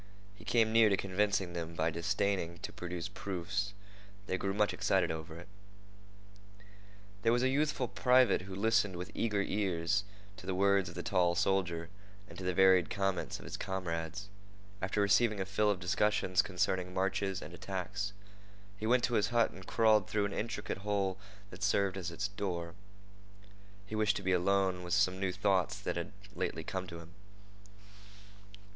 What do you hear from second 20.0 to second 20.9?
through an intricate